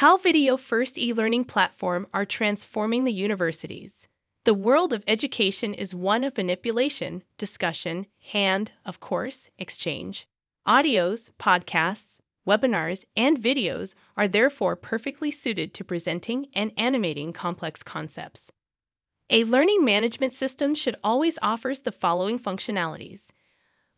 [0.00, 4.08] How video first e learning platform are transforming the universities.
[4.44, 10.28] The world of education is one of manipulation, discussion, hand, of course, exchange.
[10.68, 18.52] Audios, podcasts, webinars, and videos are therefore perfectly suited to presenting and animating complex concepts.
[19.30, 23.30] A learning management system should always offers the following functionalities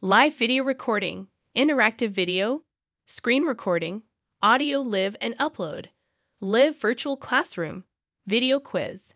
[0.00, 1.26] live video recording,
[1.56, 2.62] interactive video,
[3.04, 4.02] screen recording,
[4.40, 5.86] audio live and upload,
[6.40, 7.82] live virtual classroom,
[8.24, 9.12] video quiz.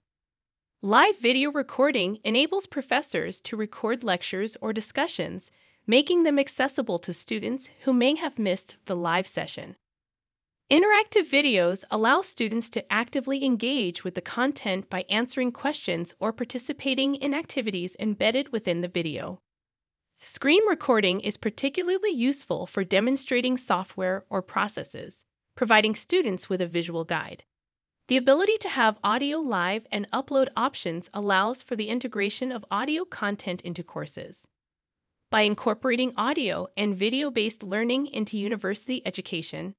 [0.82, 5.52] Live video recording enables professors to record lectures or discussions,
[5.86, 9.76] making them accessible to students who may have missed the live session.
[10.68, 17.14] Interactive videos allow students to actively engage with the content by answering questions or participating
[17.14, 19.38] in activities embedded within the video.
[20.24, 25.24] Screen recording is particularly useful for demonstrating software or processes,
[25.56, 27.42] providing students with a visual guide.
[28.06, 33.04] The ability to have audio live and upload options allows for the integration of audio
[33.04, 34.46] content into courses.
[35.32, 39.74] By incorporating audio and video based learning into university education,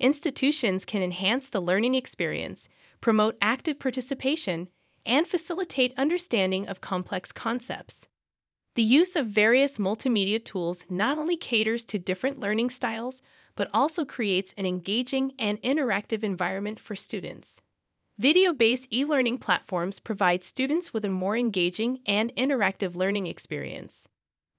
[0.00, 2.68] institutions can enhance the learning experience,
[3.00, 4.70] promote active participation,
[5.06, 8.08] and facilitate understanding of complex concepts.
[8.74, 13.22] The use of various multimedia tools not only caters to different learning styles,
[13.54, 17.60] but also creates an engaging and interactive environment for students.
[18.18, 24.08] Video based e learning platforms provide students with a more engaging and interactive learning experience.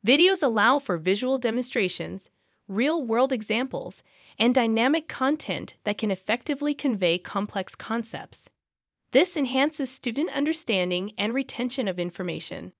[0.05, 2.29] Videos allow for visual demonstrations,
[2.69, 4.02] real world examples,
[4.39, 8.47] and dynamic content that can effectively convey complex concepts.
[9.11, 12.72] This enhances student understanding and retention of information.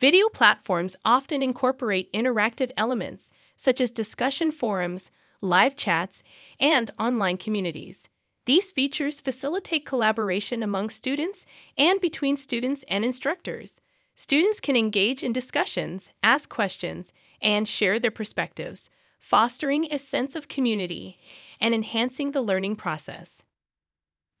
[0.00, 5.10] Video platforms often incorporate interactive elements such as discussion forums,
[5.42, 6.22] live chats,
[6.58, 8.08] and online communities.
[8.46, 11.44] These features facilitate collaboration among students
[11.76, 13.82] and between students and instructors.
[14.14, 18.88] Students can engage in discussions, ask questions, and share their perspectives,
[19.18, 21.18] fostering a sense of community
[21.60, 23.42] and enhancing the learning process.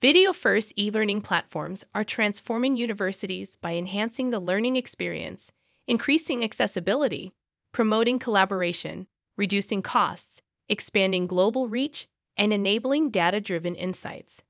[0.00, 5.52] Video first e learning platforms are transforming universities by enhancing the learning experience,
[5.86, 7.34] increasing accessibility,
[7.70, 9.06] promoting collaboration,
[9.36, 10.40] reducing costs,
[10.70, 14.40] expanding global reach, and enabling data driven insights.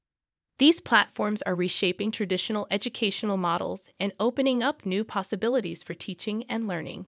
[0.60, 6.68] These platforms are reshaping traditional educational models and opening up new possibilities for teaching and
[6.68, 6.98] learning.